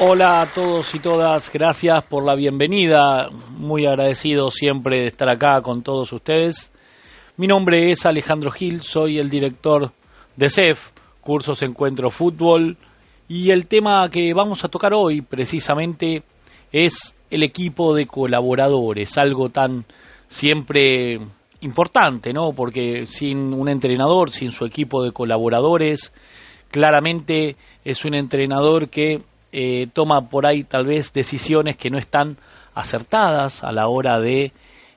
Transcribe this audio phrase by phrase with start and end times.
[0.00, 3.20] Hola a todos y todas, gracias por la bienvenida,
[3.50, 6.72] muy agradecido siempre de estar acá con todos ustedes.
[7.36, 9.92] Mi nombre es Alejandro Gil, soy el director
[10.34, 10.80] de CEF,
[11.20, 12.78] Cursos Encuentro Fútbol,
[13.28, 16.22] y el tema que vamos a tocar hoy precisamente
[16.72, 19.84] es el equipo de colaboradores, algo tan
[20.26, 21.18] siempre
[21.60, 22.52] importante, ¿no?
[22.56, 26.14] Porque sin un entrenador, sin su equipo de colaboradores,
[26.70, 29.20] claramente es un entrenador que
[29.52, 32.36] eh, toma por ahí tal vez decisiones que no están
[32.74, 34.52] acertadas a la hora de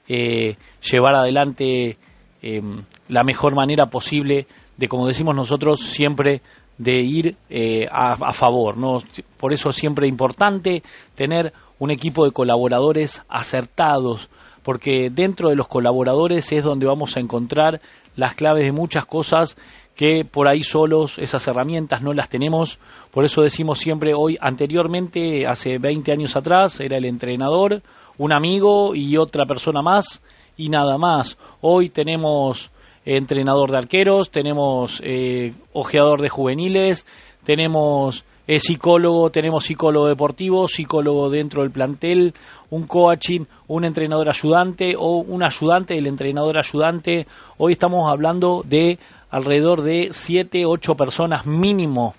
[0.08, 0.56] eh,
[0.90, 1.98] llevar adelante
[2.42, 4.48] em, la mejor manera posible
[4.78, 6.42] de, como decimos nosotros, siempre
[6.78, 8.78] de ir eh, a, a, favor.
[8.78, 9.02] ¿no?
[9.38, 10.84] Por eso es siempre importante
[11.16, 14.30] tener un equipo de colaboradores acertados,
[14.64, 17.82] porque dentro de los colaboradores es donde vamos a encontrar
[18.16, 19.58] las claves de muchas cosas
[19.96, 22.80] que por ahí solos esas herramientas no las tenemos.
[23.12, 27.82] Por eso decimos siempre hoy, anteriormente, hace 20 años atrás, era el entrenador,
[28.18, 30.22] un amigo y otra persona más
[30.58, 31.38] y nada más.
[31.62, 32.72] Hoy tenemos
[33.06, 37.08] entrenador de arqueros, tenemos eh, ojeador de juveniles,
[37.46, 42.34] tenemos psicólogo, tenemos psicólogo deportivo, psicólogo dentro del plantel,
[42.70, 47.26] un coaching, un entrenador ayudante o un ayudante del entrenador ayudante.
[47.58, 52.14] Hoy estamos hablando de alrededor de 7, 8 personas mínimo,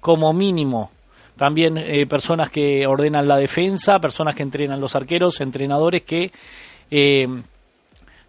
[0.00, 0.90] como mínimo.
[1.36, 6.30] También eh, personas que ordenan la defensa, personas que entrenan los arqueros, entrenadores que
[6.90, 7.26] eh,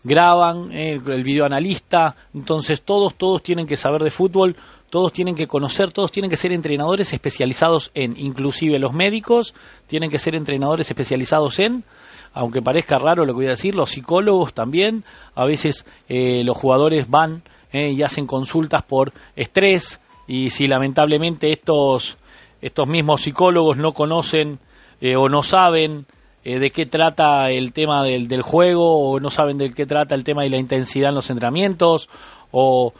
[0.03, 2.15] graban, eh, el videoanalista.
[2.33, 4.55] Entonces todos, todos tienen que saber de fútbol,
[4.93, 9.55] todos tienen que conocer, todos tienen que ser entrenadores especializados en, inclusive los médicos,
[9.87, 11.83] tienen que ser entrenadores especializados en,
[12.31, 15.03] aunque parezca raro lo que voy a decir, los psicólogos también,
[15.33, 17.41] a veces eh, los jugadores van
[17.71, 22.15] eh, y hacen consultas por estrés y si lamentablemente estos,
[22.61, 24.59] estos mismos psicólogos no conocen
[25.01, 26.05] eh, o no saben
[26.43, 30.23] de qué trata el tema del, del, juego o no saben de qué trata el
[30.23, 32.09] tema de la intensidad en los entrenamientos
[32.51, 32.93] o,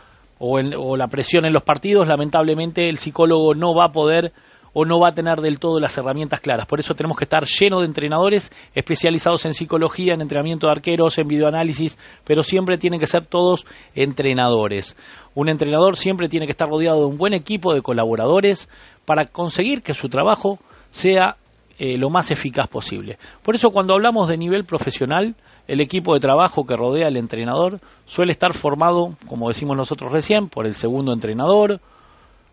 [0.45, 4.33] o, la presión en los partidos, lamentablemente el psicólogo no va a poder
[4.73, 6.67] o no va a tener del todo las herramientas claras.
[6.67, 11.17] Por eso tenemos que estar lleno de entrenadores especializados en psicología, en entrenamiento de arqueros,
[11.17, 13.65] en videoanálisis, pero siempre tienen que ser todos
[13.95, 14.97] entrenadores.
[15.33, 18.67] Un entrenador siempre tiene que estar rodeado de un buen equipo de colaboradores
[19.05, 21.37] para conseguir que su trabajo sea
[21.79, 23.17] eh, lo más eficaz posible.
[23.43, 25.35] Por eso cuando hablamos de nivel profesional,
[25.67, 30.49] el equipo de trabajo que rodea al entrenador suele estar formado, como decimos nosotros recién,
[30.49, 31.79] por el segundo entrenador,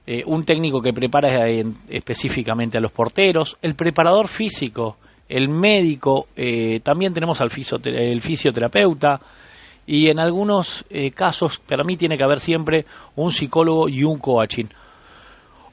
[0.06, 1.48] eh, un técnico que prepara
[1.88, 4.97] específicamente a los porteros, el preparador físico,
[5.28, 7.50] el médico, eh, también tenemos al
[7.84, 9.20] el fisioterapeuta
[9.87, 12.84] y en algunos eh, casos para mí tiene que haber siempre
[13.16, 14.66] un psicólogo y un coaching.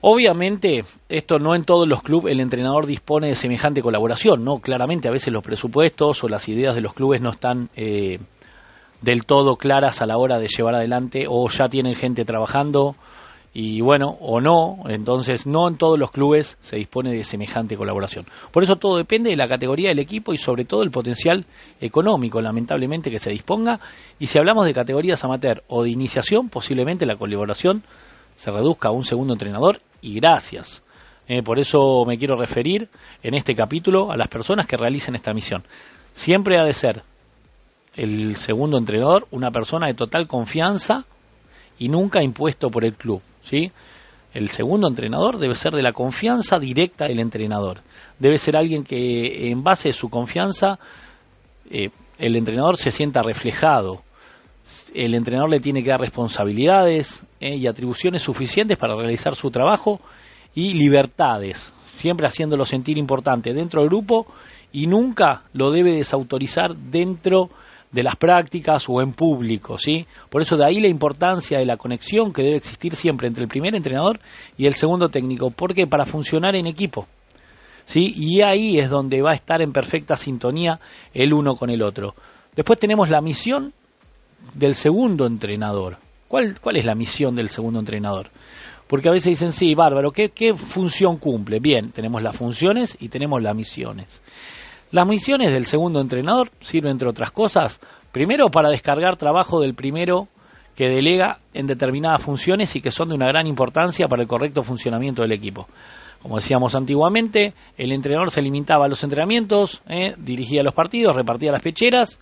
[0.02, 4.60] Obviamente, esto no en todos los clubes el entrenador dispone de semejante colaboración, ¿no?
[4.60, 8.20] Claramente a veces los presupuestos o las ideas de los clubes no están eh,
[9.02, 12.96] del todo claras a la hora de llevar adelante o ya tienen gente trabajando
[13.60, 18.26] y bueno, o no, entonces no en todos los clubes se dispone de semejante colaboración.
[18.52, 21.44] Por eso todo depende de la categoría del equipo y sobre todo el potencial
[21.82, 23.80] económico, lamentablemente, que se disponga.
[24.20, 27.82] Y si hablamos de categorías amateur o de iniciación, posiblemente la colaboración
[28.36, 30.82] se reduzca a un segundo entrenador y gracias.
[31.28, 32.88] Eh, por eso me quiero referir
[33.22, 35.64] en este capítulo a las personas que realicen esta misión.
[36.14, 37.04] Siempre ha de ser
[37.96, 41.06] el segundo entrenador una persona de total confianza
[41.78, 43.22] y nunca impuesto por el club.
[43.42, 43.72] ¿sí?
[44.34, 47.82] El segundo entrenador debe ser de la confianza directa del entrenador.
[48.20, 50.80] Debe ser alguien que en base a su confianza
[51.70, 54.02] eh, el entrenador se sienta reflejado.
[54.94, 60.00] El entrenador le tiene que dar responsabilidades eh, y atribuciones suficientes para realizar su trabajo
[60.54, 64.26] y libertades, siempre haciéndolo sentir importante dentro del grupo
[64.72, 67.50] y nunca lo debe desautorizar dentro
[67.92, 70.06] de las prácticas o en público, ¿sí?
[70.30, 73.50] Por eso de ahí la importancia de la conexión que debe existir siempre entre el
[73.50, 74.20] primer entrenador
[74.58, 77.08] y el segundo técnico, porque para funcionar en equipo,
[77.86, 78.14] ¿sí?
[78.16, 80.80] Y ahí es donde va a estar en perfecta sintonía
[81.14, 82.14] el uno con el otro.
[82.56, 83.74] Después tenemos la misión
[84.54, 85.98] del segundo entrenador.
[86.28, 88.30] ¿Cuál, cuál es la misión del segundo entrenador?
[88.88, 91.60] Porque a veces dicen, sí, bárbaro, ¿qué, ¿qué función cumple?
[91.60, 94.22] Bien, tenemos las funciones y tenemos las misiones.
[94.92, 97.82] Las misiones del segundo entrenador sirven, entre otras cosas,
[98.14, 100.30] primero para descargar trabajo del primero
[100.78, 104.64] que delega en determinadas funciones y que son de una gran importancia para el correcto
[104.64, 105.68] funcionamiento del equipo.
[106.22, 111.52] Como decíamos antiguamente, el entrenador se limitaba a los entrenamientos, eh, dirigía los partidos, repartía
[111.52, 112.20] las pecheras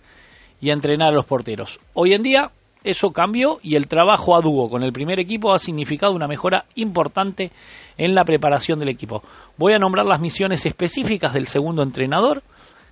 [0.60, 1.78] y entrenar a los porteros.
[1.94, 2.50] Hoy en día
[2.84, 6.64] eso cambió y el trabajo a dúo con el primer equipo ha significado una mejora
[6.76, 7.50] importante
[7.98, 9.22] en la preparación del equipo.
[9.56, 12.42] Voy a nombrar las misiones específicas del segundo entrenador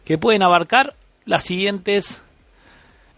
[0.04, 0.94] que pueden abarcar
[1.26, 2.20] las siguientes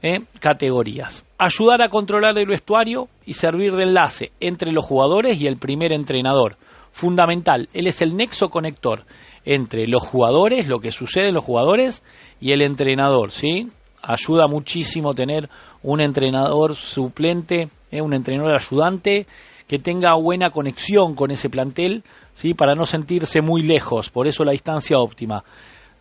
[0.02, 1.24] eh, categorías.
[1.38, 5.92] Ayudar a controlar el vestuario y servir de enlace entre los jugadores y el primer
[5.92, 6.56] entrenador.
[6.92, 9.04] Fundamental, él es el nexo conector
[9.46, 12.02] entre los jugadores, lo que sucede en los jugadores
[12.40, 13.68] y el entrenador, ¿sí?
[14.06, 15.48] Ayuda muchísimo tener
[15.82, 19.26] un entrenador suplente, eh, un entrenador ayudante
[19.66, 22.04] que tenga buena conexión con ese plantel,
[22.34, 22.54] ¿sí?
[22.54, 25.42] Para no sentirse muy lejos, por eso la distancia óptima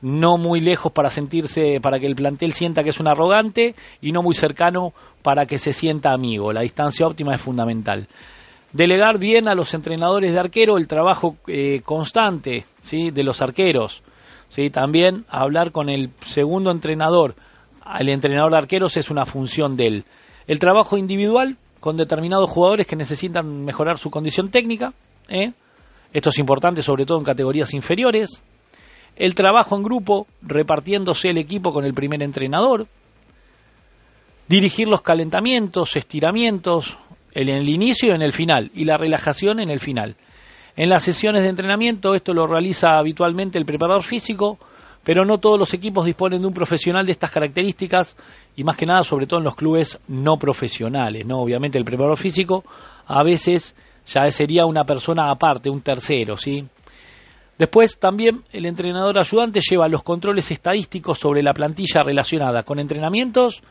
[0.01, 4.11] no muy lejos para sentirse, para que el plantel sienta que es un arrogante y
[4.11, 4.93] no muy cercano
[5.23, 6.53] para que se sienta amigo.
[6.53, 8.07] La distancia óptima es fundamental.
[8.71, 13.09] Delegar bien a los entrenadores de arquero el trabajo eh, constante ¿sí?
[13.09, 14.03] de los arqueros.
[14.49, 14.69] ¿sí?
[14.69, 17.35] También hablar con el segundo entrenador.
[17.99, 20.05] El entrenador de arqueros es una función de él.
[20.47, 24.93] El trabajo individual con determinados jugadores que necesitan mejorar su condición técnica.
[25.29, 25.53] ¿eh?
[26.13, 28.43] Esto es importante sobre todo en categorías inferiores
[29.15, 32.87] el trabajo en grupo, repartiéndose el equipo con el primer entrenador,
[34.47, 36.97] dirigir los calentamientos, estiramientos
[37.33, 40.15] en el inicio y en el final, y la relajación en el final.
[40.75, 44.59] En las sesiones de entrenamiento esto lo realiza habitualmente el preparador físico,
[45.05, 48.17] pero no todos los equipos disponen de un profesional de estas características
[48.55, 51.39] y más que nada sobre todo en los clubes no profesionales, ¿no?
[51.39, 52.63] Obviamente el preparador físico
[53.05, 53.75] a veces
[54.07, 56.65] ya sería una persona aparte, un tercero, ¿sí?
[57.57, 63.61] Después también el entrenador ayudante lleva los controles estadísticos sobre la plantilla relacionada con entrenamientos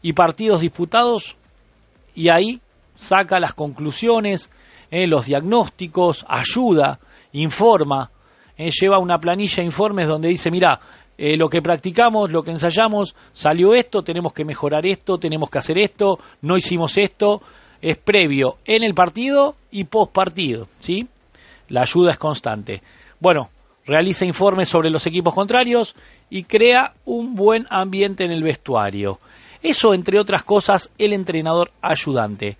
[0.00, 1.36] y partidos disputados
[2.14, 2.60] y ahí
[2.96, 4.50] saca las conclusiones,
[4.90, 6.98] eh, los diagnósticos, ayuda,
[7.32, 8.10] informa,
[8.66, 10.78] eh, lleva una planilla de informes donde dice, mira,
[11.18, 15.58] eh, lo que practicamos, lo que ensayamos, salió esto, tenemos que mejorar esto, tenemos que
[15.58, 17.40] hacer esto, no hicimos esto,
[17.80, 21.06] es previo en el partido y post partido, ¿sí?
[21.68, 22.82] La ayuda es constante.
[23.20, 23.48] Bueno,
[23.84, 25.94] realiza informes sobre los equipos contrarios
[26.30, 29.18] y crea un buen ambiente en el vestuario.
[29.62, 32.56] Eso, entre otras cosas, el entrenador ayudante.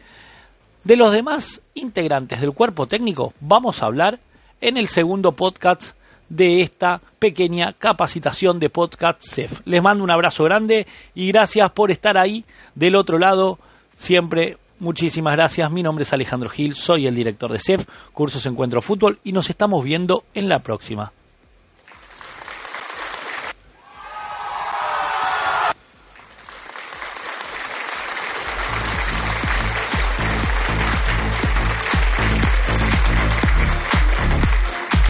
[0.84, 4.18] De los demás integrantes del cuerpo técnico vamos a hablar
[4.62, 5.94] en el segundo podcast
[6.28, 9.52] de esta pequeña capacitación de podcast CEF.
[9.66, 12.44] Les mando un abrazo grande y gracias por estar ahí
[12.74, 13.58] del otro lado.
[13.96, 15.70] Siempre Muchísimas gracias.
[15.70, 19.48] Mi nombre es Alejandro Gil, soy el director de CEF, Cursos Encuentro Fútbol, y nos
[19.48, 21.12] estamos viendo en la próxima.